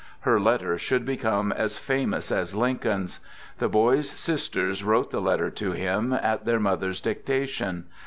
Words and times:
Her 0.21 0.39
letter 0.39 0.79
should 0.79 1.05
become 1.05 1.51
as 1.51 1.77
famous 1.77 2.31
as 2.31 2.55
Lincoln's. 2.55 3.19
The 3.59 3.69
boy's 3.69 4.09
sisters 4.09 4.83
wrote 4.83 5.11
the 5.11 5.21
letter 5.21 5.51
to 5.51 5.73
him, 5.73 6.11
at 6.11 6.43
their 6.43 6.59
mother's 6.59 6.99
dictation. 6.99 7.85